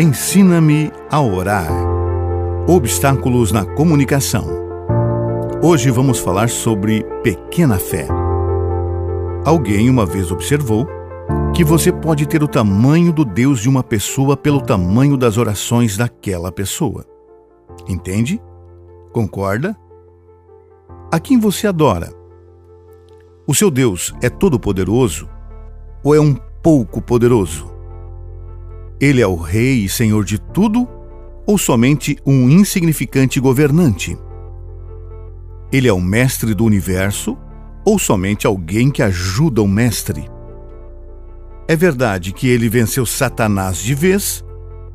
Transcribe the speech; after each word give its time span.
Ensina-me 0.00 0.92
a 1.10 1.20
orar. 1.20 1.66
Obstáculos 2.68 3.50
na 3.50 3.64
comunicação. 3.64 4.46
Hoje 5.60 5.90
vamos 5.90 6.20
falar 6.20 6.48
sobre 6.48 7.02
pequena 7.24 7.80
fé. 7.80 8.06
Alguém 9.44 9.90
uma 9.90 10.06
vez 10.06 10.30
observou 10.30 10.86
que 11.52 11.64
você 11.64 11.90
pode 11.90 12.28
ter 12.28 12.44
o 12.44 12.46
tamanho 12.46 13.12
do 13.12 13.24
Deus 13.24 13.58
de 13.58 13.68
uma 13.68 13.82
pessoa 13.82 14.36
pelo 14.36 14.60
tamanho 14.60 15.16
das 15.16 15.36
orações 15.36 15.96
daquela 15.96 16.52
pessoa. 16.52 17.04
Entende? 17.88 18.40
Concorda? 19.12 19.76
A 21.10 21.18
quem 21.18 21.40
você 21.40 21.66
adora? 21.66 22.14
O 23.48 23.52
seu 23.52 23.68
Deus 23.68 24.14
é 24.22 24.30
todo-poderoso 24.30 25.28
ou 26.04 26.14
é 26.14 26.20
um 26.20 26.36
pouco 26.62 27.02
poderoso? 27.02 27.77
Ele 29.00 29.20
é 29.20 29.26
o 29.26 29.36
rei 29.36 29.84
e 29.84 29.88
senhor 29.88 30.24
de 30.24 30.38
tudo 30.38 30.88
ou 31.46 31.56
somente 31.56 32.18
um 32.26 32.50
insignificante 32.50 33.38
governante? 33.38 34.18
Ele 35.70 35.86
é 35.86 35.92
o 35.92 36.00
mestre 36.00 36.52
do 36.52 36.64
universo 36.64 37.38
ou 37.84 37.98
somente 37.98 38.46
alguém 38.46 38.90
que 38.90 39.02
ajuda 39.02 39.62
o 39.62 39.68
mestre? 39.68 40.28
É 41.68 41.76
verdade 41.76 42.32
que 42.32 42.48
ele 42.48 42.68
venceu 42.68 43.06
Satanás 43.06 43.78
de 43.78 43.94
vez 43.94 44.44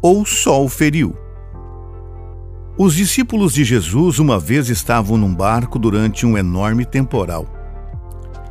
ou 0.01 0.25
só 0.25 0.63
o 0.63 0.67
feriu? 0.67 1.15
Os 2.77 2.95
discípulos 2.95 3.53
de 3.53 3.63
Jesus 3.63 4.19
uma 4.19 4.37
vez 4.37 4.67
estavam 4.67 5.15
num 5.15 5.33
barco 5.33 5.79
durante 5.79 6.25
um 6.25 6.37
enorme 6.37 6.83
temporal. 6.83 7.47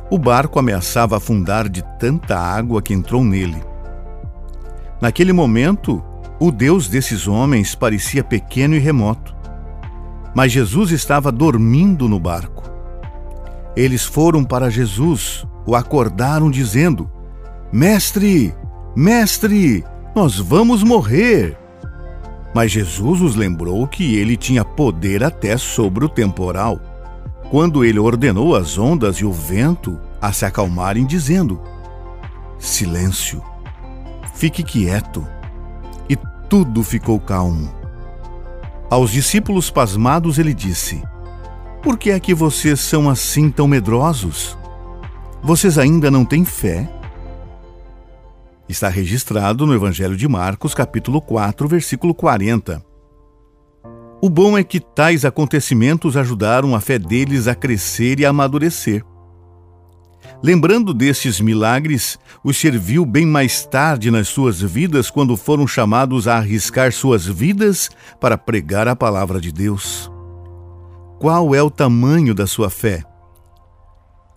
O 0.09 0.17
barco 0.17 0.57
ameaçava 0.57 1.17
afundar 1.17 1.69
de 1.69 1.83
tanta 1.99 2.39
água 2.39 2.81
que 2.81 2.93
entrou 2.93 3.23
nele. 3.23 3.72
Naquele 5.03 5.33
momento, 5.33 6.01
o 6.39 6.49
Deus 6.49 6.87
desses 6.87 7.27
homens 7.27 7.75
parecia 7.75 8.23
pequeno 8.23 8.73
e 8.73 8.79
remoto. 8.79 9.35
Mas 10.33 10.53
Jesus 10.53 10.91
estava 10.91 11.29
dormindo 11.29 12.07
no 12.07 12.17
barco. 12.17 12.63
Eles 13.75 14.05
foram 14.05 14.45
para 14.45 14.69
Jesus, 14.69 15.45
o 15.65 15.75
acordaram 15.75 16.49
dizendo: 16.49 17.11
Mestre, 17.69 18.55
mestre, 18.95 19.83
nós 20.15 20.39
vamos 20.39 20.83
morrer. 20.83 21.57
Mas 22.55 22.71
Jesus 22.71 23.19
os 23.19 23.35
lembrou 23.35 23.85
que 23.85 24.15
ele 24.15 24.37
tinha 24.37 24.63
poder 24.63 25.21
até 25.21 25.57
sobre 25.57 26.05
o 26.05 26.09
temporal, 26.09 26.79
quando 27.51 27.83
ele 27.83 27.99
ordenou 27.99 28.55
as 28.55 28.77
ondas 28.77 29.17
e 29.17 29.25
o 29.25 29.33
vento 29.33 29.99
a 30.21 30.31
se 30.31 30.45
acalmarem, 30.45 31.05
dizendo: 31.05 31.59
Silêncio 32.57 33.43
Fique 34.33 34.63
quieto. 34.63 35.25
E 36.09 36.17
tudo 36.49 36.83
ficou 36.83 37.19
calmo. 37.19 37.73
Aos 38.89 39.11
discípulos 39.11 39.69
pasmados 39.69 40.37
ele 40.37 40.53
disse: 40.53 41.01
Por 41.81 41.97
que 41.97 42.11
é 42.11 42.19
que 42.19 42.33
vocês 42.33 42.79
são 42.79 43.09
assim 43.09 43.49
tão 43.49 43.67
medrosos? 43.67 44.57
Vocês 45.41 45.77
ainda 45.77 46.09
não 46.09 46.25
têm 46.25 46.43
fé? 46.43 46.89
Está 48.67 48.89
registrado 48.89 49.67
no 49.67 49.73
Evangelho 49.73 50.15
de 50.15 50.27
Marcos, 50.27 50.73
capítulo 50.73 51.21
4, 51.21 51.67
versículo 51.67 52.13
40. 52.13 52.83
O 54.21 54.29
bom 54.29 54.57
é 54.57 54.63
que 54.63 54.79
tais 54.79 55.25
acontecimentos 55.25 56.15
ajudaram 56.15 56.73
a 56.73 56.79
fé 56.79 56.97
deles 56.97 57.47
a 57.47 57.53
crescer 57.53 58.21
e 58.21 58.25
a 58.25 58.29
amadurecer. 58.29 59.03
Lembrando 60.43 60.93
destes 60.93 61.39
milagres, 61.39 62.19
os 62.43 62.57
serviu 62.57 63.05
bem 63.05 63.25
mais 63.25 63.65
tarde 63.65 64.11
nas 64.11 64.27
suas 64.27 64.59
vidas, 64.59 65.09
quando 65.09 65.37
foram 65.37 65.65
chamados 65.65 66.27
a 66.27 66.35
arriscar 66.35 66.91
suas 66.91 67.25
vidas 67.25 67.89
para 68.19 68.37
pregar 68.37 68.85
a 68.89 68.93
palavra 68.93 69.39
de 69.39 69.53
Deus. 69.53 70.11
Qual 71.17 71.55
é 71.55 71.63
o 71.63 71.71
tamanho 71.71 72.35
da 72.35 72.45
sua 72.45 72.69
fé? 72.69 73.05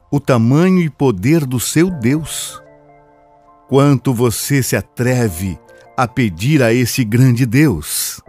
O 0.08 0.20
tamanho 0.20 0.78
e 0.80 0.88
poder 0.88 1.44
do 1.44 1.58
seu 1.58 1.90
Deus. 1.90 2.62
Quanto 3.68 4.14
você 4.14 4.62
se 4.62 4.76
atreve 4.76 5.58
a 5.96 6.06
pedir 6.06 6.62
a 6.62 6.72
esse 6.72 7.02
grande 7.02 7.44
Deus? 7.44 8.22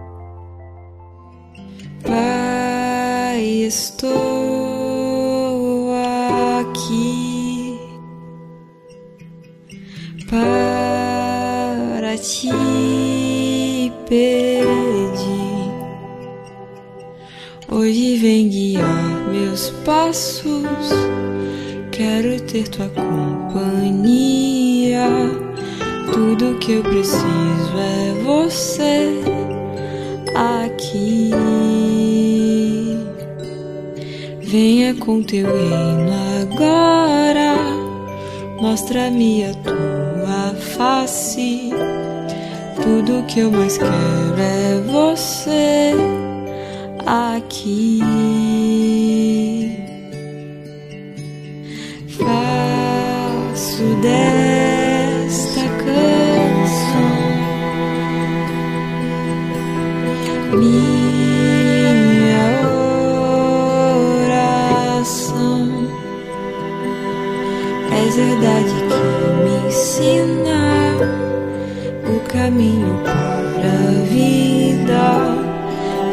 Pai, 2.03 3.43
estou 3.67 4.36
para 10.29 12.17
te 12.17 12.51
pedir. 14.07 14.67
Hoje 17.69 18.17
vem 18.17 18.49
guiar 18.49 19.29
meus 19.31 19.69
passos, 19.85 20.89
quero 21.91 22.41
ter 22.41 22.67
tua 22.67 22.89
companhia. 22.89 24.27
Tudo 26.11 26.57
que 26.59 26.73
eu 26.73 26.83
preciso 26.83 27.77
é 27.77 28.13
você 28.23 29.21
aqui. 30.35 31.31
Venha 34.41 34.95
com 34.95 35.21
teu 35.21 35.45
reino 35.45 36.11
agora, 36.41 37.76
mostra-me 38.59 39.45
a 39.45 39.53
tua 39.53 40.55
face. 40.75 41.71
Tudo 42.75 43.25
que 43.27 43.39
eu 43.39 43.51
mais 43.51 43.77
quero 43.77 44.39
é 44.39 44.81
você 44.81 45.93
aqui. 47.05 48.76
Caminho 72.47 72.97
para 73.03 73.13
a 73.13 73.91
vida. 74.05 75.03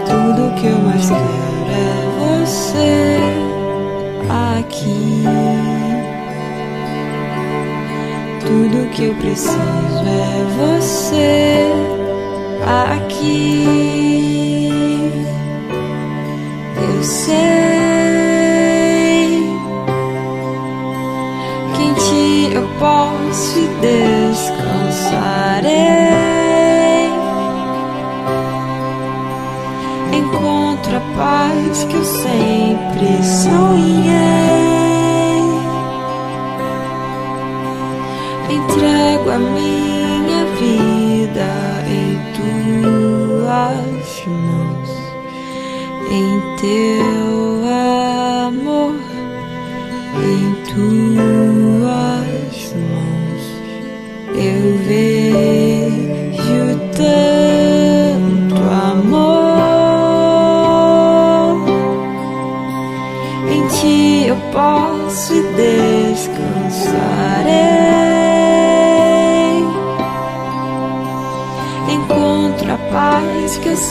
Tudo 0.05 0.53
que 0.57 0.67
eu 0.67 0.79
mais 0.79 1.09
quero 1.09 1.71
é 1.71 1.95
você 2.19 3.19
aqui. 4.59 5.25
Tudo 8.41 8.91
que 8.91 9.05
eu 9.05 9.15
preciso 9.15 10.05
é 10.07 10.45
você 10.59 11.71
aqui. 12.97 13.65
Eu 16.77 17.03
sei 17.05 17.45
que 21.75 21.83
em 21.83 21.95
ti 21.95 22.55
eu 22.55 22.67
posso 22.81 23.61
descansar. 23.81 24.24
Que 31.85 31.95
eu 31.95 32.05
sempre 32.05 33.23
sonhei. 33.23 34.15
Entrego 38.51 39.31
a 39.31 39.39
minha 39.39 40.45
vida 40.59 41.49
em 41.89 42.19
tuas 42.37 44.27
mãos, 44.27 44.91
em 46.11 46.31
teu 46.61 47.65
amor, 48.47 48.95
em 50.23 50.55
tuas 50.73 51.04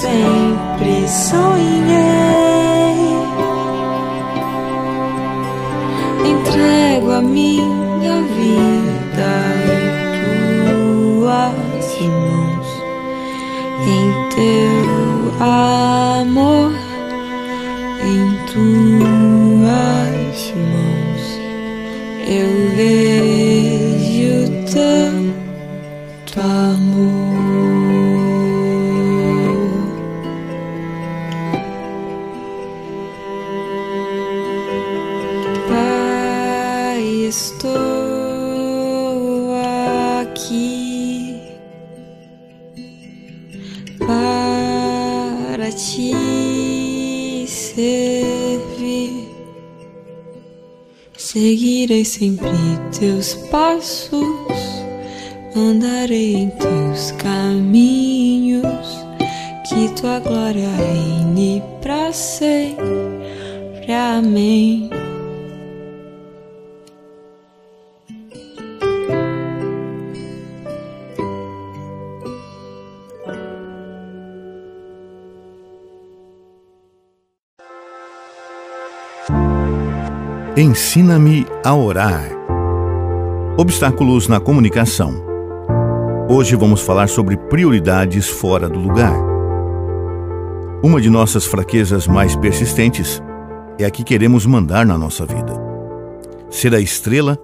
paz 0.01 0.42
sempre 52.23 52.49
teus 52.97 53.33
passos, 53.51 54.21
andarei 55.53 56.35
em 56.35 56.49
teus 56.51 57.11
caminhos, 57.11 59.05
que 59.67 59.89
tua 59.99 60.19
glória 60.19 60.69
reine 60.69 61.61
para 61.81 62.13
sempre. 62.13 62.81
Amém. 63.89 64.92
Ensina-me 80.63 81.45
a 81.61 81.75
orar. 81.75 82.23
Obstáculos 83.57 84.29
na 84.29 84.39
comunicação. 84.39 85.13
Hoje 86.29 86.55
vamos 86.55 86.79
falar 86.79 87.09
sobre 87.09 87.35
prioridades 87.35 88.29
fora 88.29 88.69
do 88.69 88.79
lugar. 88.79 89.13
Uma 90.81 91.01
de 91.01 91.09
nossas 91.09 91.45
fraquezas 91.45 92.07
mais 92.07 92.37
persistentes 92.37 93.21
é 93.77 93.83
a 93.83 93.91
que 93.91 94.05
queremos 94.05 94.45
mandar 94.45 94.85
na 94.85 94.97
nossa 94.97 95.25
vida. 95.25 95.51
Ser 96.49 96.73
a 96.73 96.79
estrela 96.79 97.37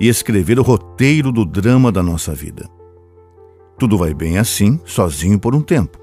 e 0.00 0.08
escrever 0.08 0.58
o 0.58 0.62
roteiro 0.62 1.30
do 1.30 1.44
drama 1.44 1.92
da 1.92 2.02
nossa 2.02 2.34
vida. 2.34 2.66
Tudo 3.78 3.98
vai 3.98 4.14
bem 4.14 4.38
assim, 4.38 4.80
sozinho 4.86 5.38
por 5.38 5.54
um 5.54 5.60
tempo. 5.60 5.98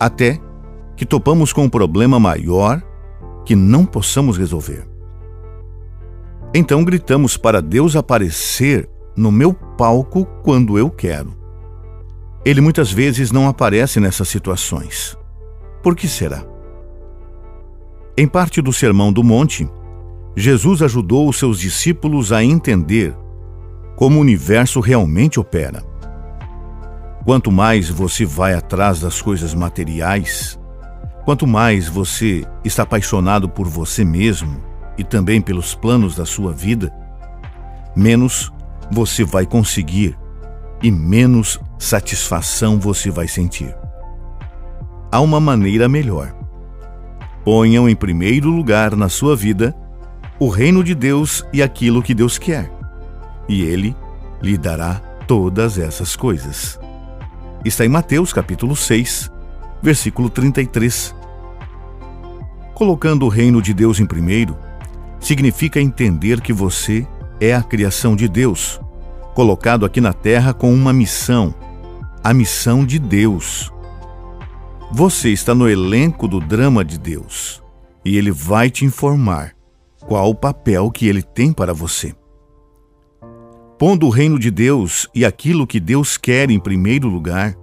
Até 0.00 0.40
que 0.96 1.04
topamos 1.04 1.52
com 1.52 1.64
um 1.64 1.68
problema 1.68 2.18
maior 2.18 2.82
que 3.44 3.54
não 3.54 3.84
possamos 3.84 4.38
resolver. 4.38 4.95
Então 6.58 6.82
gritamos 6.82 7.36
para 7.36 7.60
Deus 7.60 7.94
aparecer 7.96 8.88
no 9.14 9.30
meu 9.30 9.52
palco 9.52 10.24
quando 10.42 10.78
eu 10.78 10.88
quero. 10.88 11.36
Ele 12.46 12.62
muitas 12.62 12.90
vezes 12.90 13.30
não 13.30 13.46
aparece 13.46 14.00
nessas 14.00 14.26
situações. 14.30 15.14
Por 15.82 15.94
que 15.94 16.08
será? 16.08 16.42
Em 18.16 18.26
parte 18.26 18.62
do 18.62 18.72
Sermão 18.72 19.12
do 19.12 19.22
Monte, 19.22 19.68
Jesus 20.34 20.80
ajudou 20.80 21.28
os 21.28 21.38
seus 21.38 21.60
discípulos 21.60 22.32
a 22.32 22.42
entender 22.42 23.14
como 23.94 24.16
o 24.16 24.22
universo 24.22 24.80
realmente 24.80 25.38
opera. 25.38 25.84
Quanto 27.26 27.52
mais 27.52 27.90
você 27.90 28.24
vai 28.24 28.54
atrás 28.54 28.98
das 28.98 29.20
coisas 29.20 29.52
materiais, 29.52 30.58
quanto 31.26 31.46
mais 31.46 31.86
você 31.86 32.46
está 32.64 32.84
apaixonado 32.84 33.46
por 33.46 33.68
você 33.68 34.06
mesmo, 34.06 34.58
e 34.98 35.04
também 35.04 35.40
pelos 35.40 35.74
planos 35.74 36.16
da 36.16 36.24
sua 36.24 36.52
vida, 36.52 36.92
menos 37.94 38.52
você 38.90 39.24
vai 39.24 39.46
conseguir 39.46 40.16
e 40.82 40.90
menos 40.90 41.58
satisfação 41.78 42.78
você 42.78 43.10
vai 43.10 43.28
sentir. 43.28 43.74
Há 45.10 45.20
uma 45.20 45.40
maneira 45.40 45.88
melhor. 45.88 46.34
Ponham 47.44 47.88
em 47.88 47.94
primeiro 47.94 48.50
lugar 48.50 48.96
na 48.96 49.08
sua 49.08 49.36
vida 49.36 49.74
o 50.38 50.48
reino 50.48 50.84
de 50.84 50.94
Deus 50.94 51.44
e 51.52 51.62
aquilo 51.62 52.02
que 52.02 52.12
Deus 52.12 52.36
quer, 52.36 52.70
e 53.48 53.62
Ele 53.62 53.96
lhe 54.42 54.58
dará 54.58 55.00
todas 55.26 55.78
essas 55.78 56.14
coisas. 56.14 56.78
Está 57.64 57.84
em 57.84 57.88
Mateus 57.88 58.32
capítulo 58.32 58.76
6, 58.76 59.30
versículo 59.82 60.28
33. 60.28 61.14
Colocando 62.74 63.24
o 63.24 63.28
reino 63.28 63.62
de 63.62 63.72
Deus 63.72 63.98
em 63.98 64.06
primeiro, 64.06 64.56
significa 65.26 65.80
entender 65.80 66.40
que 66.40 66.52
você 66.52 67.04
é 67.40 67.52
a 67.52 67.60
criação 67.60 68.14
de 68.14 68.28
Deus, 68.28 68.80
colocado 69.34 69.84
aqui 69.84 70.00
na 70.00 70.12
terra 70.12 70.54
com 70.54 70.72
uma 70.72 70.92
missão, 70.92 71.52
a 72.22 72.32
missão 72.32 72.86
de 72.86 72.96
Deus. 72.96 73.72
Você 74.92 75.30
está 75.30 75.52
no 75.52 75.68
elenco 75.68 76.28
do 76.28 76.38
drama 76.38 76.84
de 76.84 76.96
Deus 76.96 77.60
e 78.04 78.16
ele 78.16 78.30
vai 78.30 78.70
te 78.70 78.84
informar 78.84 79.52
qual 80.06 80.30
o 80.30 80.34
papel 80.34 80.92
que 80.92 81.08
ele 81.08 81.22
tem 81.22 81.52
para 81.52 81.74
você. 81.74 82.14
Pondo 83.76 84.06
o 84.06 84.10
reino 84.10 84.38
de 84.38 84.52
Deus 84.52 85.08
e 85.12 85.24
aquilo 85.24 85.66
que 85.66 85.80
Deus 85.80 86.16
quer 86.16 86.52
em 86.52 86.60
primeiro 86.60 87.08
lugar, 87.08 87.56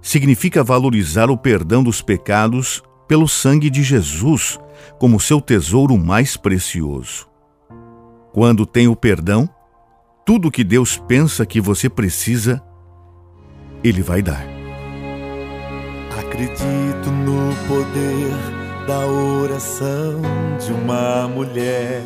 significa 0.00 0.62
valorizar 0.62 1.28
o 1.28 1.36
perdão 1.36 1.82
dos 1.82 2.00
pecados 2.00 2.84
pelo 3.08 3.26
sangue 3.26 3.68
de 3.68 3.82
Jesus 3.82 4.60
como 4.98 5.20
seu 5.20 5.40
tesouro 5.40 5.96
mais 5.96 6.36
precioso. 6.36 7.28
Quando 8.32 8.66
tem 8.66 8.88
o 8.88 8.96
perdão, 8.96 9.48
tudo 10.24 10.50
que 10.50 10.64
Deus 10.64 10.96
pensa 10.96 11.44
que 11.46 11.60
você 11.60 11.88
precisa, 11.88 12.62
Ele 13.82 14.02
vai 14.02 14.22
dar. 14.22 14.44
Acredito 16.18 17.10
no 17.10 17.54
poder 17.68 18.64
da 18.86 19.06
oração 19.06 20.20
de 20.58 20.72
uma 20.72 21.28
mulher 21.28 22.02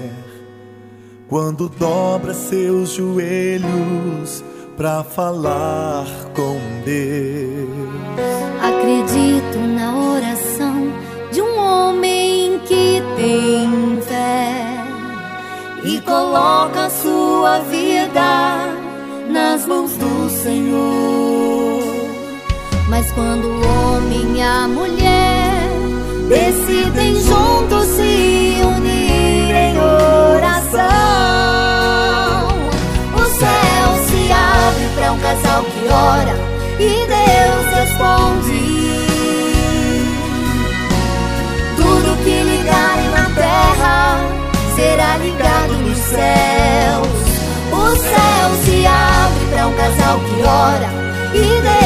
quando 1.28 1.68
dobra 1.68 2.32
seus 2.32 2.94
joelhos 2.94 4.42
para 4.76 5.02
falar 5.04 6.06
com 6.34 6.58
Deus. 6.84 7.68
Acredito 8.62 9.58
na 9.58 9.90
oração 9.90 10.07
tem 13.28 14.00
fé 14.00 14.84
e 15.84 16.00
coloca 16.00 16.88
sua 16.88 17.58
vida 17.60 18.74
nas 19.28 19.66
mãos 19.66 19.92
do 19.98 20.30
Senhor. 20.30 21.82
Mas 22.88 23.12
quando 23.12 23.44
o 23.44 23.60
homem 23.68 24.38
e 24.38 24.40
a 24.40 24.66
mulher 24.66 25.60
decidem 26.28 27.20
juntos 27.20 27.86
se 27.88 28.62
unir 28.76 29.54
em 29.54 29.78
oração, 29.78 30.78
o 33.14 33.24
céu 33.38 33.88
se 34.06 34.32
abre 34.32 34.88
para 34.94 35.12
um 35.12 35.18
casal 35.18 35.64
que 35.64 35.86
ora 35.92 36.34
e 36.80 37.06
Deus 37.06 37.66
responde. 37.74 38.67
Será 44.78 45.16
ligado 45.18 45.72
nos 45.78 45.98
céus. 45.98 47.08
O 47.72 47.96
céu 47.96 48.48
se 48.64 48.86
abre 48.86 49.46
para 49.50 49.66
um 49.66 49.74
casal 49.74 50.20
que 50.20 50.42
ora 50.42 50.88
e 51.34 51.62
Deus 51.62 51.77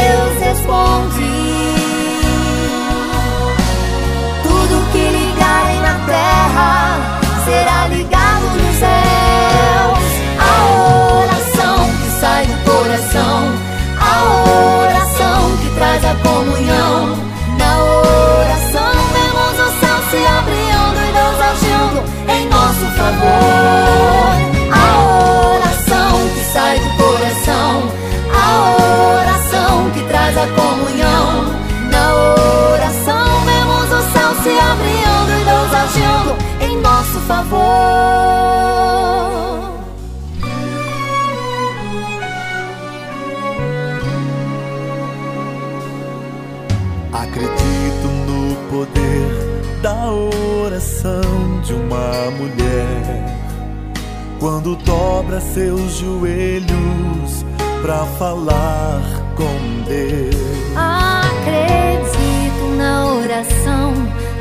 quando 54.73 54.77
dobra 54.85 55.41
seus 55.41 55.99
joelhos 55.99 57.45
pra 57.83 58.07
falar 58.19 59.03
com 59.37 59.85
Deus. 59.87 60.35
Acredito 60.77 62.75
na 62.77 63.15
oração 63.15 63.93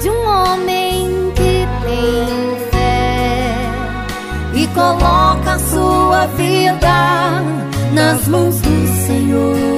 de 0.01 0.09
um 0.09 0.25
homem 0.25 1.31
que 1.35 1.67
tem 1.85 2.57
fé 2.71 3.53
e 4.53 4.65
coloca 4.67 5.59
sua 5.59 6.25
vida 6.27 7.43
nas 7.93 8.25
mãos 8.27 8.59
do 8.61 8.87
Senhor. 9.05 9.70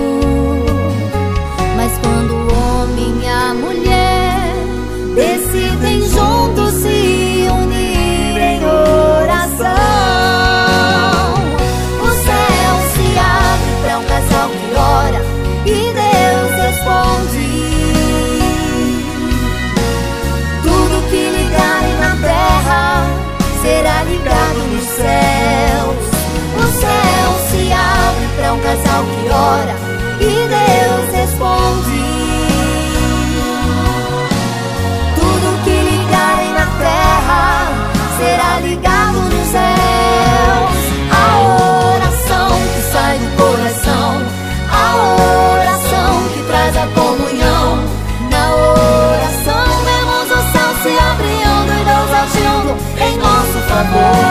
Favor. 53.92 54.23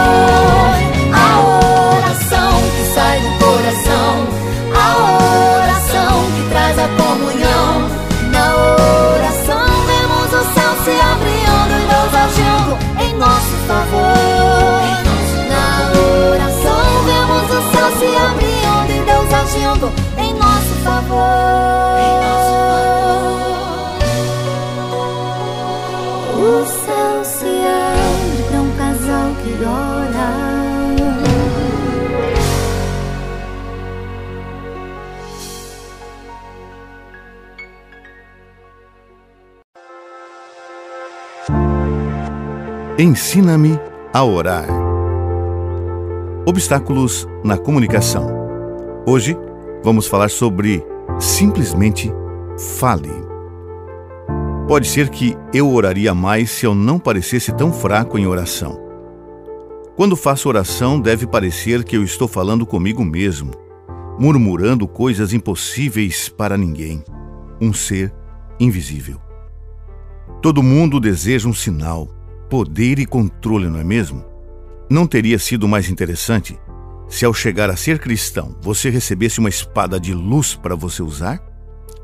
Ensina-me 43.03 43.81
a 44.15 44.23
orar. 44.23 44.69
Obstáculos 46.47 47.27
na 47.43 47.59
comunicação. 47.59 48.29
Hoje 49.05 49.37
vamos 49.83 50.07
falar 50.07 50.31
sobre 50.31 50.81
simplesmente 51.19 52.13
fale. 52.79 53.11
Pode 54.69 54.87
ser 54.87 55.09
que 55.09 55.37
eu 55.53 55.73
oraria 55.73 56.15
mais 56.15 56.53
se 56.53 56.65
eu 56.65 56.77
não 56.77 56.97
parecesse 56.97 57.51
tão 57.51 57.73
fraco 57.73 58.17
em 58.17 58.29
oração. 58.29 58.79
Quando 59.97 60.15
faço 60.15 60.49
oração, 60.49 61.01
deve 61.01 61.27
parecer 61.27 61.83
que 61.83 61.97
eu 61.97 62.05
estou 62.05 62.29
falando 62.29 62.65
comigo 62.65 63.05
mesmo, 63.05 63.51
murmurando 64.17 64.87
coisas 64.87 65.33
impossíveis 65.33 66.29
para 66.29 66.57
ninguém, 66.57 67.03
um 67.61 67.73
ser 67.73 68.15
invisível. 68.61 69.21
Todo 70.41 70.63
mundo 70.63 71.01
deseja 71.01 71.49
um 71.49 71.53
sinal, 71.53 72.22
poder 72.53 72.99
e 72.99 73.07
controle, 73.07 73.67
não 73.67 73.81
é 73.81 73.85
mesmo? 73.85 74.23
Não 74.91 75.07
teria 75.07 75.39
sido 75.39 75.67
mais 75.67 75.89
interessante 75.89 76.61
se, 77.09 77.25
ao 77.25 77.33
chegar 77.33 77.71
a 77.71 77.77
ser 77.77 77.99
cristão, 77.99 78.55
você 78.61 78.91
recebesse 78.91 79.39
uma 79.39 79.49
espada 79.49 79.99
de 79.99 80.13
luz 80.13 80.55
para 80.55 80.75
você 80.75 81.03
usar? 81.03 81.43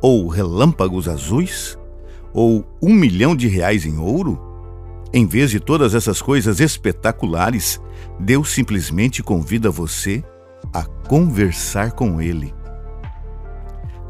Ou 0.01 0.27
relâmpagos 0.27 1.07
azuis? 1.07 1.79
Ou 2.33 2.65
um 2.81 2.95
milhão 2.95 3.37
de 3.37 3.47
reais 3.47 3.85
em 3.85 3.99
ouro? 3.99 4.41
Em 5.13 5.27
vez 5.27 5.51
de 5.51 5.61
todas 5.61 5.95
essas 5.95 6.23
coisas 6.23 6.61
espetaculares, 6.61 7.79
Deus 8.19 8.49
simplesmente 8.49 9.23
convida 9.23 9.71
você 9.71 10.25
a 10.73 10.83
conversar 10.83 11.93
com 11.93 12.23
Ele. 12.23 12.55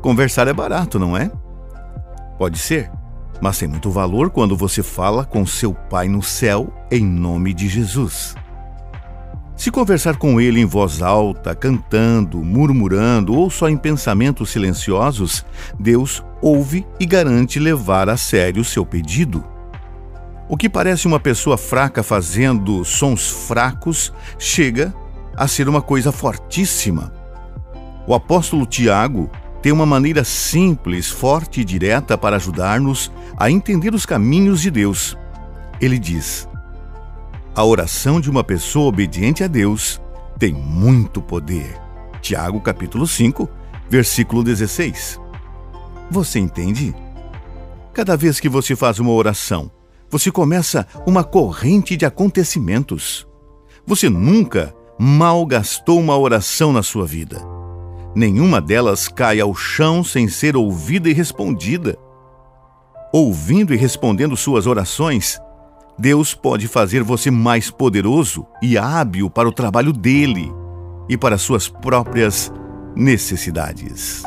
Conversar 0.00 0.46
é 0.46 0.52
barato, 0.52 1.00
não 1.00 1.16
é? 1.16 1.32
Pode 2.38 2.60
ser, 2.60 2.92
mas 3.40 3.58
tem 3.58 3.68
muito 3.68 3.90
valor 3.90 4.30
quando 4.30 4.56
você 4.56 4.82
fala 4.82 5.24
com 5.24 5.46
seu 5.46 5.72
Pai 5.72 6.08
no 6.08 6.22
céu 6.22 6.72
em 6.90 7.04
nome 7.04 7.54
de 7.54 7.68
Jesus. 7.68 8.34
Se 9.56 9.72
conversar 9.72 10.16
com 10.16 10.40
Ele 10.40 10.60
em 10.60 10.64
voz 10.64 11.02
alta, 11.02 11.52
cantando, 11.52 12.38
murmurando 12.44 13.34
ou 13.34 13.50
só 13.50 13.68
em 13.68 13.76
pensamentos 13.76 14.50
silenciosos, 14.50 15.44
Deus 15.78 16.22
ouve 16.40 16.86
e 17.00 17.04
garante 17.04 17.58
levar 17.58 18.08
a 18.08 18.16
sério 18.16 18.62
o 18.62 18.64
seu 18.64 18.86
pedido. 18.86 19.44
O 20.48 20.56
que 20.56 20.68
parece 20.68 21.08
uma 21.08 21.18
pessoa 21.18 21.58
fraca 21.58 22.04
fazendo 22.04 22.84
sons 22.84 23.28
fracos 23.28 24.12
chega 24.38 24.94
a 25.36 25.48
ser 25.48 25.68
uma 25.68 25.82
coisa 25.82 26.12
fortíssima. 26.12 27.12
O 28.06 28.14
apóstolo 28.14 28.64
Tiago 28.64 29.28
tem 29.62 29.72
uma 29.72 29.86
maneira 29.86 30.22
simples, 30.24 31.08
forte 31.08 31.60
e 31.60 31.64
direta 31.64 32.16
para 32.16 32.36
ajudar-nos 32.36 33.10
a 33.36 33.50
entender 33.50 33.94
os 33.94 34.06
caminhos 34.06 34.60
de 34.60 34.70
Deus. 34.70 35.16
Ele 35.80 35.98
diz: 35.98 36.48
A 37.54 37.64
oração 37.64 38.20
de 38.20 38.30
uma 38.30 38.44
pessoa 38.44 38.86
obediente 38.86 39.42
a 39.42 39.46
Deus 39.46 40.00
tem 40.38 40.52
muito 40.52 41.20
poder. 41.20 41.76
Tiago 42.20 42.60
capítulo 42.60 43.06
5, 43.06 43.48
versículo 43.88 44.44
16. 44.44 45.20
Você 46.10 46.38
entende? 46.38 46.94
Cada 47.92 48.16
vez 48.16 48.38
que 48.38 48.48
você 48.48 48.76
faz 48.76 48.98
uma 48.98 49.12
oração, 49.12 49.70
você 50.08 50.30
começa 50.30 50.86
uma 51.06 51.24
corrente 51.24 51.96
de 51.96 52.06
acontecimentos. 52.06 53.26
Você 53.86 54.08
nunca 54.08 54.74
malgastou 54.98 55.98
uma 55.98 56.16
oração 56.16 56.72
na 56.72 56.82
sua 56.82 57.06
vida. 57.06 57.57
Nenhuma 58.18 58.60
delas 58.60 59.06
cai 59.06 59.38
ao 59.38 59.54
chão 59.54 60.02
sem 60.02 60.26
ser 60.26 60.56
ouvida 60.56 61.08
e 61.08 61.12
respondida. 61.12 61.96
Ouvindo 63.12 63.72
e 63.72 63.76
respondendo 63.76 64.36
suas 64.36 64.66
orações, 64.66 65.40
Deus 65.96 66.34
pode 66.34 66.66
fazer 66.66 67.04
você 67.04 67.30
mais 67.30 67.70
poderoso 67.70 68.44
e 68.60 68.76
hábil 68.76 69.30
para 69.30 69.48
o 69.48 69.52
trabalho 69.52 69.92
dele 69.92 70.52
e 71.08 71.16
para 71.16 71.38
suas 71.38 71.68
próprias 71.68 72.52
necessidades. 72.96 74.24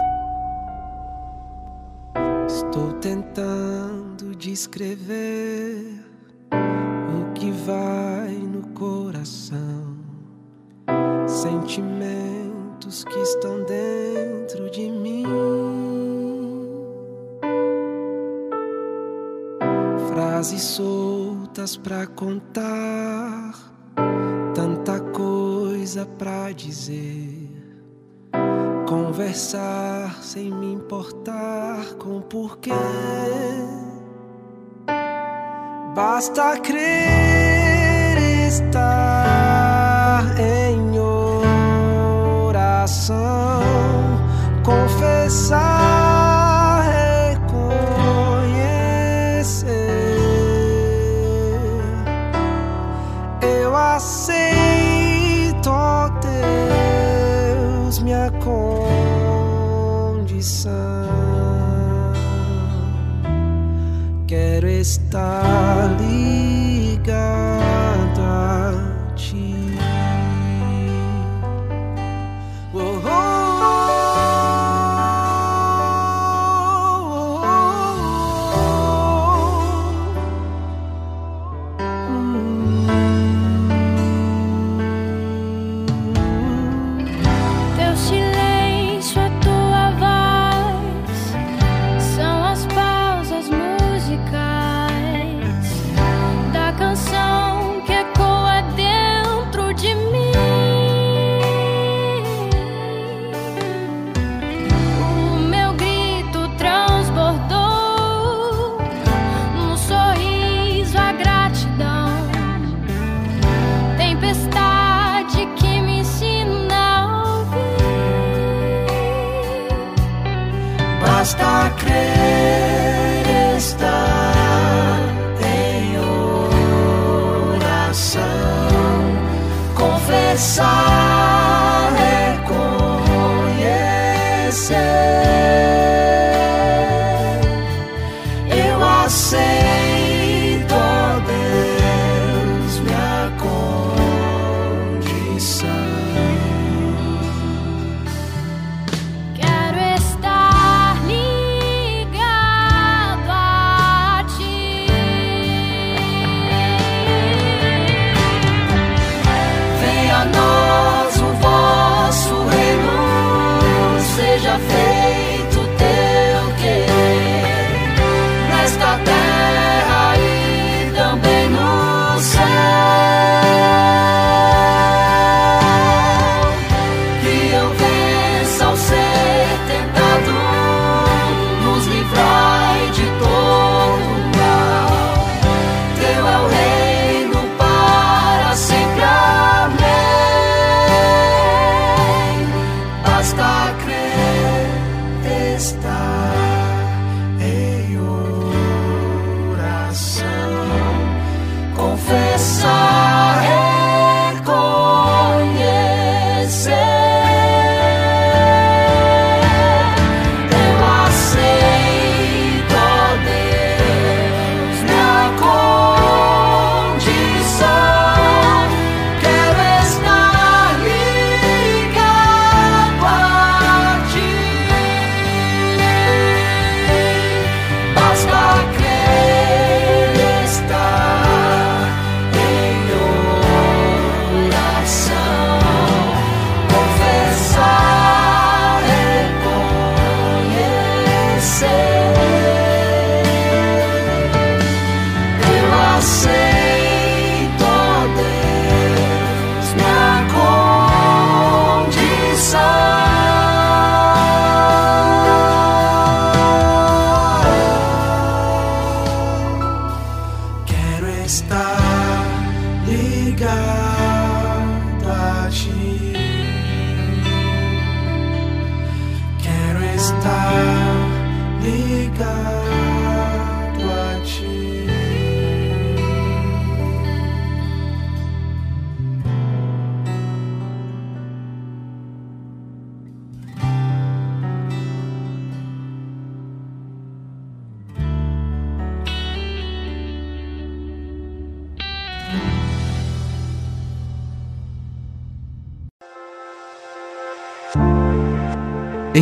Estou 2.47 2.93
tentando 2.93 4.33
descrever 4.37 6.01
o 6.53 7.33
que 7.33 7.51
vai 7.51 8.29
no 8.29 8.69
coração, 8.69 9.97
sentimentos 12.81 13.03
que 13.03 13.19
estão 13.19 13.63
dentro 13.63 14.69
de 14.71 14.89
mim, 14.89 15.25
frases 20.09 20.61
soltas 20.61 21.77
pra 21.77 22.07
contar, 22.07 23.53
tanta 24.53 24.99
coisa 24.99 26.05
pra 26.17 26.51
dizer 26.51 27.49
conversar 28.87 30.21
sem 30.21 30.51
me 30.51 30.73
importar 30.73 31.95
com 31.97 32.19
porquê. 32.21 32.71
Basta 35.95 36.57
crer 36.59 38.17
estar 38.47 38.90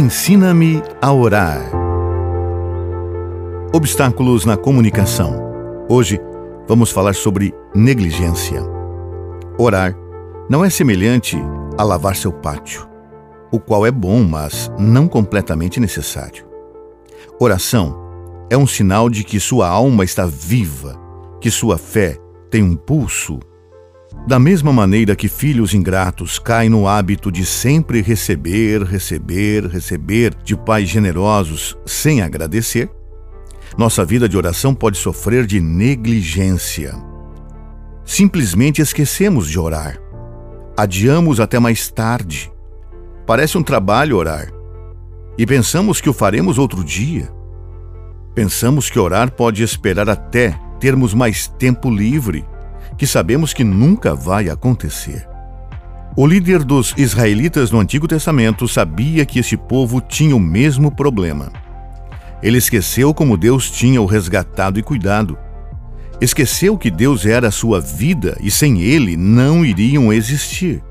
Ensina-me 0.10 0.82
a 1.00 1.14
orar. 1.14 1.70
Obstáculos 3.72 4.44
na 4.44 4.58
comunicação. 4.58 5.36
Hoje 5.88 6.20
vamos 6.68 6.90
falar 6.90 7.14
sobre 7.14 7.54
negligência. 7.76 8.60
Orar 9.56 9.96
não 10.50 10.66
é 10.66 10.70
semelhante 10.72 11.38
a 11.78 11.84
lavar 11.84 12.16
seu 12.16 12.34
pátio, 12.34 12.90
o 13.52 13.60
qual 13.60 13.86
é 13.86 13.92
bom, 13.92 14.24
mas 14.24 14.72
não 14.80 15.08
completamente 15.08 15.80
necessário. 15.80 16.44
Oração 17.40 17.96
é 18.50 18.58
um 18.58 18.66
sinal 18.66 19.12
de 19.12 19.24
que 19.24 19.40
sua 19.40 19.68
alma 19.68 20.04
está 20.04 20.26
viva, 20.26 21.00
que 21.40 21.52
sua 21.52 21.78
fé 21.78 22.18
tem 22.50 22.64
um 22.64 22.76
pulso. 22.76 23.40
Da 24.28 24.38
mesma 24.38 24.72
maneira 24.72 25.16
que 25.16 25.28
filhos 25.28 25.74
ingratos 25.74 26.38
caem 26.38 26.70
no 26.70 26.88
hábito 26.88 27.32
de 27.32 27.46
sempre 27.46 28.02
receber, 28.02 28.84
receber, 28.84 29.66
receber 29.66 30.36
de 30.44 30.56
pais 30.56 30.88
generosos 30.88 31.78
sem 31.86 32.22
agradecer, 32.22 32.90
nossa 33.78 34.04
vida 34.04 34.28
de 34.28 34.38
oração 34.38 34.76
pode 34.76 34.98
sofrer 34.98 35.46
de 35.46 35.60
negligência. 35.60 36.94
Simplesmente 38.04 38.82
esquecemos 38.82 39.48
de 39.48 39.60
orar. 39.60 40.00
Adiamos 40.76 41.40
até 41.40 41.60
mais 41.60 41.90
tarde. 41.90 42.52
Parece 43.26 43.58
um 43.58 43.64
trabalho 43.64 44.18
orar. 44.18 44.52
E 45.38 45.46
pensamos 45.46 46.02
que 46.02 46.10
o 46.10 46.14
faremos 46.14 46.58
outro 46.58 46.84
dia. 46.84 47.32
Pensamos 48.34 48.90
que 48.90 49.00
orar 49.00 49.32
pode 49.32 49.64
esperar 49.64 50.10
até 50.10 50.60
termos 50.80 51.14
mais 51.14 51.48
tempo 51.48 51.90
livre, 51.90 52.46
que 53.00 53.08
sabemos 53.08 53.54
que 53.54 53.64
nunca 53.64 54.14
vai 54.14 54.50
acontecer. 54.50 55.26
O 56.18 56.28
líder 56.28 56.66
dos 56.66 56.94
israelitas 56.98 57.72
no 57.72 57.80
Antigo 57.80 58.10
Testamento 58.10 58.68
sabia 58.68 59.26
que 59.26 59.40
este 59.40 59.56
povo 59.56 60.02
tinha 60.02 60.36
o 60.36 60.40
mesmo 60.40 60.92
problema. 60.92 61.50
Ele 62.44 62.58
esqueceu 62.58 63.14
como 63.14 63.38
Deus 63.38 63.72
tinha 63.72 64.02
o 64.02 64.06
resgatado 64.06 64.78
e 64.78 64.84
cuidado. 64.84 65.38
Esqueceu 66.20 66.78
que 66.78 66.92
Deus 66.92 67.26
era 67.26 67.48
a 67.48 67.52
sua 67.52 67.80
vida 67.80 68.38
e 68.42 68.52
sem 68.52 68.82
ele 68.82 69.16
não 69.16 69.64
iriam 69.64 70.12
existir. 70.12 70.84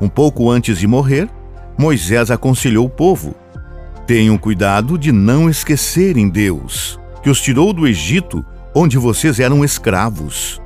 Um 0.00 0.08
pouco 0.08 0.50
antes 0.50 0.76
de 0.76 0.88
morrer, 0.88 1.28
Moisés 1.78 2.32
aconselhou 2.32 2.86
o 2.86 2.90
povo: 2.90 3.32
Tenham 4.08 4.36
cuidado 4.36 4.98
de 4.98 5.12
não 5.12 5.48
esquecerem 5.48 6.28
Deus, 6.28 6.98
que 7.22 7.30
os 7.30 7.40
tirou 7.40 7.72
do 7.72 7.86
Egito, 7.86 8.44
onde 8.74 8.98
vocês 8.98 9.38
eram 9.38 9.64
escravos. 9.64 10.60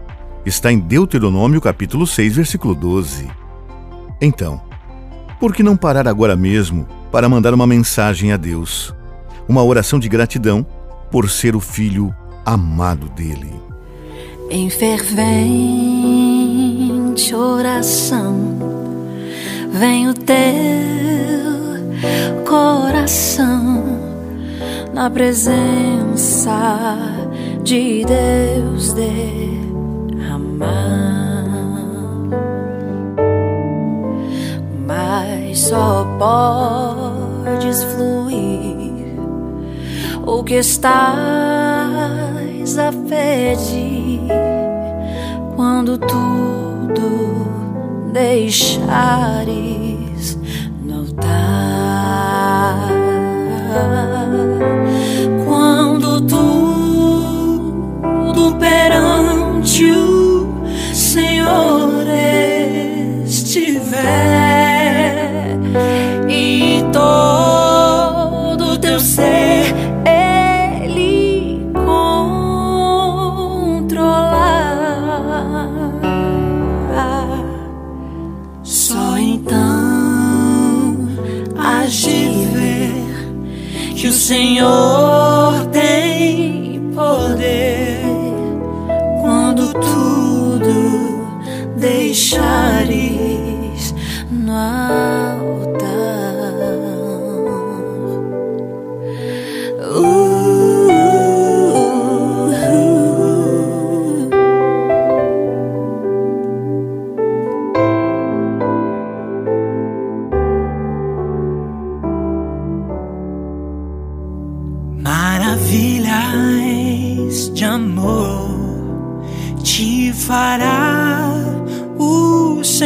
Está 0.47 0.71
em 0.71 0.79
Deuteronômio 0.79 1.61
capítulo 1.61 2.07
6, 2.07 2.37
versículo 2.37 2.73
12. 2.73 3.29
Então, 4.21 4.63
por 5.41 5.53
que 5.53 5.61
não 5.61 5.77
parar 5.77 6.07
agora 6.07 6.37
mesmo 6.37 6.87
para 7.11 7.29
mandar 7.29 7.53
uma 7.53 7.67
mensagem 7.67 8.33
a 8.33 8.37
Deus? 8.37 8.95
Uma 9.49 9.65
oração 9.65 9.99
de 9.99 10.09
gratidão 10.09 10.65
por 11.11 11.29
ser 11.29 11.57
o 11.57 11.61
filho 11.61 12.15
amado 12.45 13.09
dele. 13.09 13.61
Em 14.49 14.71
fervente 14.71 15.27
oração, 17.35 18.57
vem 19.73 20.09
o 20.09 20.15
teu 20.15 20.37
coração 22.49 23.83
na 24.95 25.11
presença 25.11 26.97
de 27.65 28.05
Deus 28.05 28.93
derramar. 28.93 29.66
Mas 34.87 35.59
só 35.59 36.07
podes 36.19 37.83
fluir 37.85 39.17
o 40.27 40.43
que 40.43 40.55
estás 40.55 41.07
a 42.79 42.93
pedir 43.09 44.21
quando 45.55 45.97
tudo 45.99 47.47
deixares 48.13 49.07
notar. 50.85 51.27
Quando 55.45 56.21
tudo 56.23 57.17
perante 58.59 59.85
o 59.93 59.96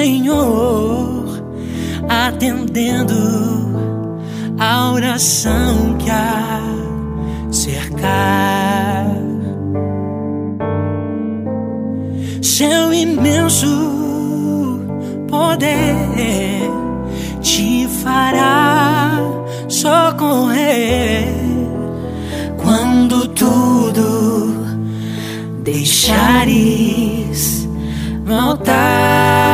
Senhor, 0.01 1.45
atendendo 2.09 3.15
a 4.59 4.93
oração 4.93 5.99
que 5.99 6.09
a 6.09 6.63
cercar. 7.51 9.15
Seu 12.41 12.95
imenso 12.95 14.81
poder 15.29 15.77
te 17.43 17.87
fará 18.03 19.19
socorrer 19.69 21.29
quando 22.57 23.29
tudo 23.29 24.65
deixares 25.63 27.69
voltar. 28.25 29.50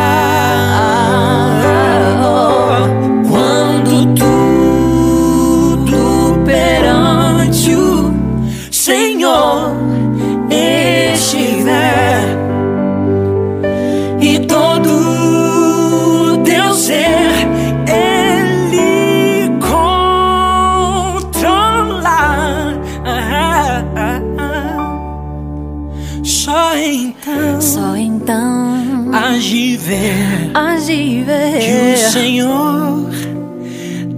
Agir 31.07 31.25
que 31.61 31.95
o 31.95 32.11
Senhor 32.11 33.11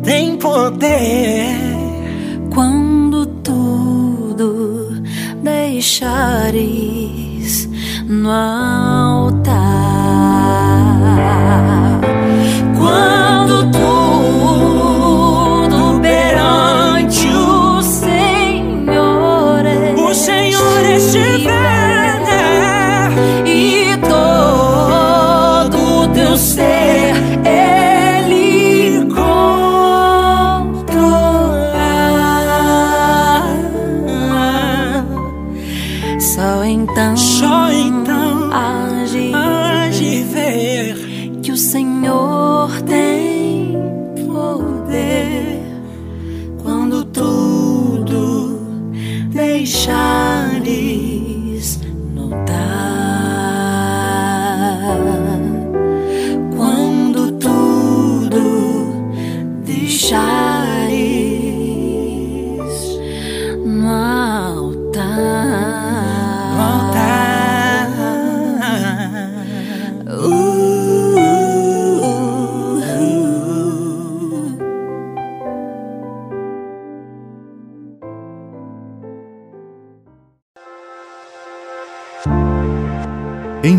tem 0.02 0.36
poder. 0.36 1.56
quando 2.54 3.26
tudo 3.26 5.02
deixares 5.42 6.58
no 8.08 8.30
altar. 8.30 9.77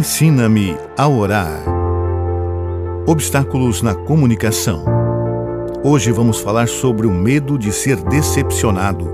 Ensina-me 0.09 0.75
a 0.97 1.07
orar. 1.07 1.61
Obstáculos 3.05 3.83
na 3.83 3.93
comunicação. 3.93 4.83
Hoje 5.83 6.11
vamos 6.11 6.39
falar 6.39 6.67
sobre 6.67 7.05
o 7.05 7.11
medo 7.11 7.59
de 7.59 7.71
ser 7.71 7.97
decepcionado. 7.97 9.07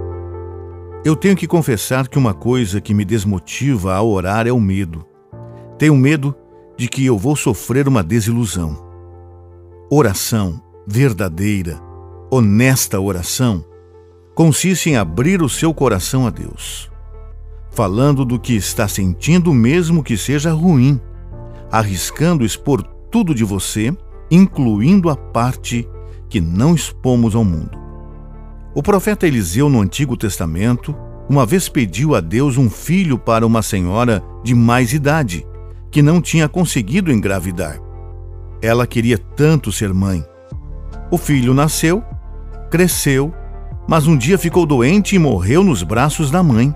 Eu 1.04 1.14
tenho 1.14 1.36
que 1.36 1.48
confessar 1.48 2.08
que 2.08 2.18
uma 2.18 2.34
coisa 2.34 2.80
que 2.80 2.94
me 2.94 3.04
desmotiva 3.04 3.94
a 3.94 4.02
orar 4.02 4.48
é 4.48 4.54
o 4.54 4.60
medo. 4.60 5.06
Tenho 5.78 5.98
medo 5.98 6.34
de 6.78 6.88
que 6.88 7.06
eu 7.06 7.18
vou 7.18 7.36
sofrer 7.36 7.90
uma 7.90 8.02
desilusão. 8.02 8.82
Oração 9.92 10.62
verdadeira, 10.88 11.78
honesta 12.32 13.02
oração, 13.02 13.66
consiste 14.34 14.92
em 14.92 14.96
abrir 14.96 15.42
o 15.42 15.50
seu 15.50 15.74
coração 15.74 16.26
a 16.26 16.30
Deus, 16.30 16.90
falando 17.76 18.24
do 18.24 18.40
que 18.40 18.56
está 18.56 18.88
sentindo, 18.88 19.54
mesmo 19.54 20.02
que 20.02 20.18
seja 20.18 20.54
ruim, 20.54 21.00
arriscando 21.70 22.46
expor 22.46 22.82
tudo 23.12 23.36
de 23.36 23.44
você, 23.44 23.96
incluindo 24.32 25.10
a 25.10 25.16
parte 25.16 25.88
que 26.30 26.40
não 26.40 26.74
expomos 26.74 27.36
ao 27.36 27.44
mundo. 27.44 27.78
O 28.74 28.82
profeta 28.82 29.28
Eliseu, 29.28 29.70
no 29.70 29.82
Antigo 29.82 30.16
Testamento, 30.16 30.96
uma 31.28 31.46
vez 31.46 31.68
pediu 31.68 32.16
a 32.16 32.22
Deus 32.22 32.58
um 32.58 32.70
filho 32.70 33.18
para 33.18 33.46
uma 33.46 33.62
senhora 33.62 34.24
de 34.42 34.56
mais 34.56 34.94
idade, 34.94 35.46
que 35.92 36.02
não 36.02 36.22
tinha 36.22 36.48
conseguido 36.48 37.12
engravidar. 37.12 37.80
Ela 38.62 38.88
queria 38.88 39.18
tanto 39.18 39.72
ser 39.72 39.94
mãe. 39.94 40.24
O 41.12 41.18
filho 41.18 41.54
nasceu, 41.54 42.02
cresceu, 42.72 43.34
mas 43.88 44.08
um 44.08 44.18
dia 44.18 44.38
ficou 44.38 44.66
doente 44.66 45.16
e 45.16 45.20
morreu 45.20 45.64
nos 45.64 45.84
braços 45.84 46.32
da 46.32 46.42
mãe. 46.42 46.74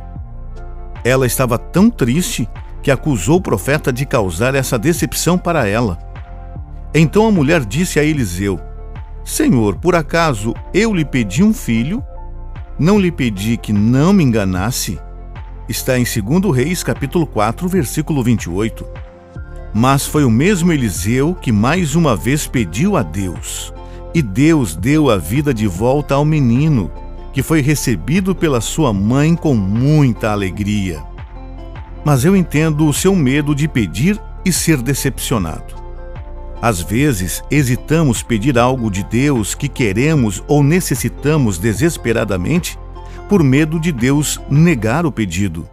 Ela 1.03 1.25
estava 1.25 1.57
tão 1.57 1.89
triste 1.89 2.47
que 2.81 2.91
acusou 2.91 3.38
o 3.38 3.41
profeta 3.41 3.91
de 3.91 4.05
causar 4.05 4.55
essa 4.55 4.77
decepção 4.77 5.38
para 5.38 5.67
ela. 5.67 5.97
Então 6.93 7.27
a 7.27 7.31
mulher 7.31 7.65
disse 7.65 7.99
a 7.99 8.03
Eliseu: 8.03 8.59
Senhor, 9.23 9.75
por 9.75 9.95
acaso 9.95 10.53
eu 10.73 10.93
lhe 10.93 11.05
pedi 11.05 11.43
um 11.43 11.53
filho? 11.53 12.03
Não 12.77 12.99
lhe 12.99 13.12
pedi 13.12 13.57
que 13.57 13.73
não 13.73 14.13
me 14.13 14.23
enganasse? 14.23 14.99
Está 15.67 15.99
em 15.99 16.03
2 16.03 16.55
Reis, 16.55 16.81
capítulo 16.81 17.27
4, 17.27 17.67
versículo 17.67 18.23
28. 18.23 18.85
Mas 19.73 20.05
foi 20.05 20.23
o 20.23 20.31
mesmo 20.31 20.73
Eliseu 20.73 21.35
que 21.35 21.51
mais 21.51 21.93
uma 21.93 22.15
vez 22.15 22.47
pediu 22.47 22.97
a 22.97 23.03
Deus. 23.03 23.73
E 24.15 24.21
Deus 24.21 24.75
deu 24.75 25.12
a 25.12 25.17
vida 25.17 25.53
de 25.53 25.67
volta 25.67 26.15
ao 26.15 26.25
menino, 26.25 26.89
que 27.39 27.43
foi 27.43 27.62
recebido 27.62 28.36
pela 28.36 28.60
sua 28.60 28.91
mãe 28.91 29.34
com 29.34 29.56
muita 29.56 30.30
alegria. 30.30 31.02
Mas 32.04 32.25
eu 32.25 32.36
entendo 32.36 32.86
o 32.86 32.93
seu 32.93 33.15
medo 33.15 33.56
de 33.56 33.65
pedir 33.65 34.19
e 34.43 34.52
ser 34.52 34.82
decepcionado. 34.82 35.73
Às 36.62 36.82
vezes, 36.82 37.41
hesitamos 37.49 38.21
pedir 38.21 38.60
algo 38.60 38.91
de 38.91 39.06
Deus 39.06 39.56
que 39.56 39.69
queremos 39.69 40.43
ou 40.49 40.62
necessitamos 40.62 41.58
desesperadamente 41.58 42.78
por 43.30 43.41
medo 43.41 43.80
de 43.80 43.93
Deus 43.93 44.38
negar 44.49 45.06
o 45.06 45.12
pedido. 45.12 45.65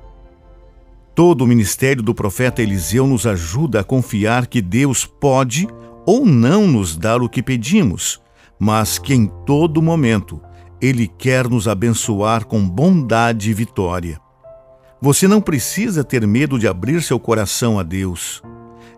Todo 1.16 1.42
o 1.42 1.48
ministério 1.48 2.00
do 2.00 2.14
profeta 2.14 2.62
Eliseu 2.62 3.08
nos 3.08 3.26
ajuda 3.26 3.80
a 3.80 3.84
confiar 3.84 4.46
que 4.46 4.62
Deus 4.62 5.04
pode 5.04 5.66
ou 6.06 6.24
não 6.24 6.68
nos 6.68 6.96
dar 6.96 7.20
o 7.20 7.28
que 7.28 7.42
pedimos, 7.42 8.20
mas 8.56 9.00
que 9.00 9.12
em 9.12 9.26
todo 9.44 9.82
momento 9.82 10.40
Ele 10.80 11.06
quer 11.06 11.48
nos 11.48 11.66
abençoar 11.66 12.44
com 12.44 12.68
bondade 12.68 13.50
e 13.50 13.54
vitória. 13.54 14.20
Você 15.00 15.26
não 15.28 15.40
precisa 15.40 16.02
ter 16.02 16.26
medo 16.26 16.58
de 16.58 16.68
abrir 16.68 17.02
seu 17.02 17.18
coração 17.18 17.78
a 17.78 17.82
Deus 17.82 18.42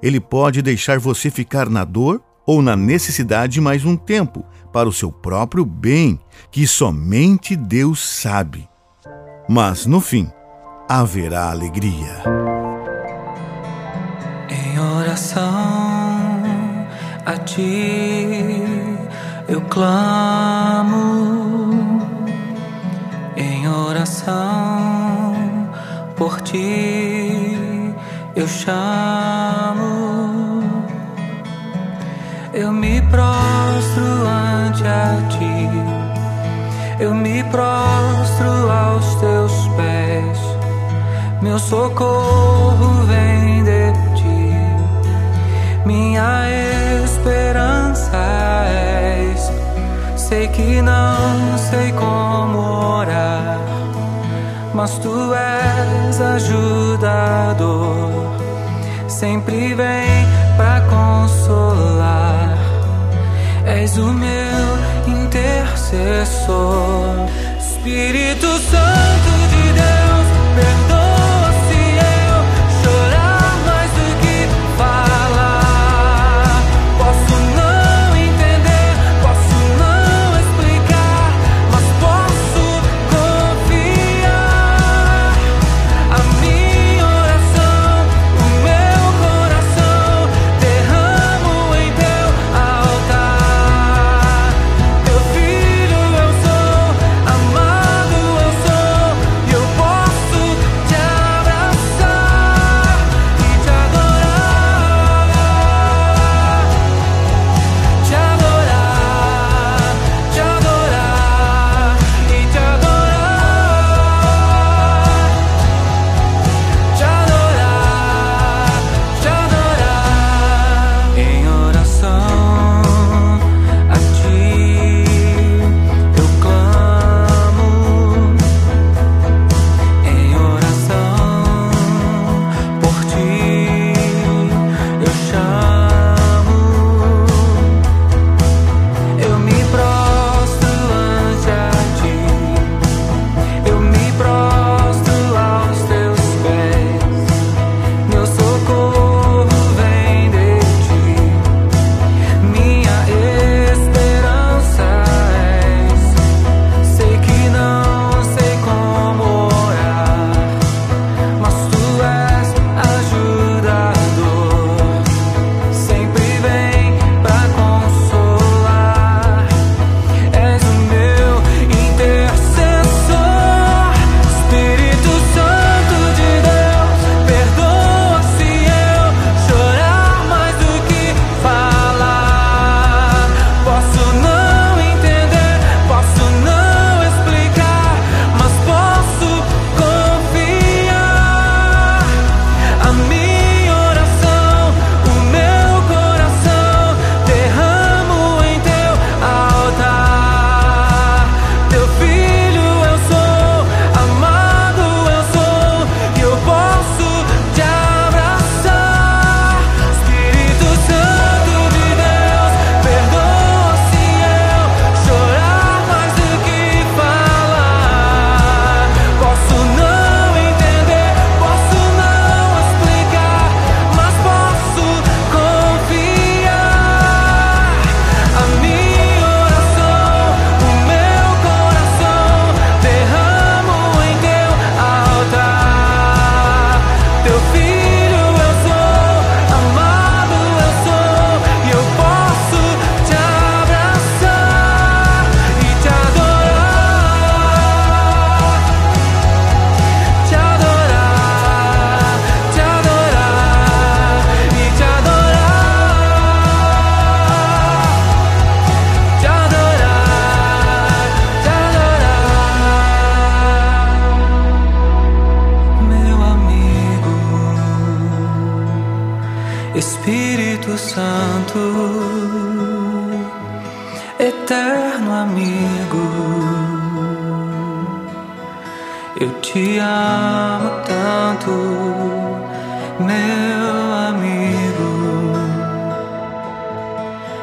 ele 0.02 0.20
pode 0.20 0.62
deixar 0.62 0.98
você 0.98 1.30
ficar 1.30 1.68
na 1.68 1.84
dor 1.84 2.22
ou 2.46 2.62
na 2.62 2.76
necessidade 2.76 3.60
mais 3.60 3.84
um 3.84 3.96
tempo, 3.96 4.44
para 4.72 4.88
o 4.88 4.92
seu 4.92 5.10
próprio 5.10 5.64
bem, 5.64 6.18
que 6.50 6.66
somente 6.66 7.56
Deus 7.56 8.00
sabe. 8.00 8.68
Mas 9.48 9.86
no 9.86 10.00
fim, 10.00 10.30
haverá 10.88 11.50
alegria. 11.50 12.22
Em 14.48 14.78
oração 14.78 15.36
a 17.26 17.36
ti 17.44 18.26
eu 19.48 19.60
clamo, 19.62 21.47
em 23.78 23.90
oração 23.90 25.34
por 26.16 26.40
ti 26.40 27.64
eu 28.34 28.46
chamo, 28.46 29.84
eu 32.52 32.72
me 32.72 33.00
prostro 33.02 34.04
ante 34.26 34.84
a 34.84 35.16
ti, 35.28 35.68
eu 37.00 37.14
me 37.14 37.42
prostro 37.44 38.70
aos 38.70 39.14
teus 39.16 39.68
pés, 39.76 40.38
meu 41.42 41.58
socorro 41.58 43.04
vem 43.06 43.64
de 43.64 43.92
ti, 44.14 44.52
minha 45.84 46.44
esperança 47.04 48.16
és. 48.68 49.50
Sei 50.16 50.46
que 50.48 50.80
não 50.80 51.17
mas 54.78 54.96
tu 54.98 55.34
és 55.34 56.20
ajudador, 56.20 58.10
sempre 59.08 59.74
vem 59.74 60.26
para 60.56 60.80
consolar. 60.82 62.56
És 63.66 63.98
o 63.98 64.12
meu 64.12 64.78
intercessor, 65.08 67.26
Espírito 67.58 68.57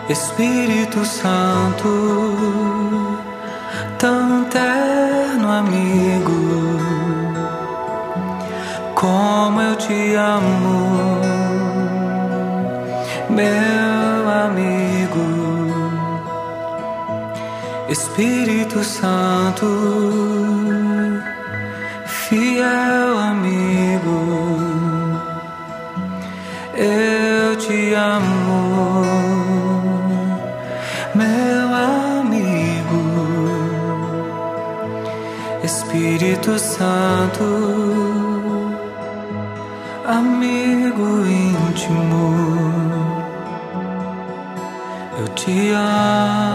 Espírito 0.10 1.04
Santo, 1.04 1.88
tão 3.98 4.46
terno 4.46 5.52
amigo, 5.52 6.80
como 8.94 9.62
eu 9.62 9.76
te 9.76 10.14
amo, 10.16 11.22
meu 13.30 14.30
amigo, 14.46 15.26
Espírito 17.90 18.84
Santo 18.84 19.66
fiel 22.30 23.18
amigo, 23.20 23.75
Espírito 36.46 36.60
Santo, 36.60 37.44
amigo 40.06 41.26
íntimo, 41.26 42.36
eu 45.18 45.28
te 45.30 45.72
amo, 45.72 46.55